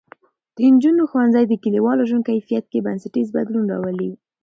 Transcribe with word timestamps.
د 0.55 0.57
نجونو 0.73 1.01
ښوونځی 1.09 1.45
د 1.47 1.53
کلیوالو 1.63 2.07
ژوند 2.09 2.27
کیفیت 2.29 2.65
کې 2.71 2.85
بنسټیز 2.85 3.27
بدلون 3.35 3.65
راولي. 3.73 4.11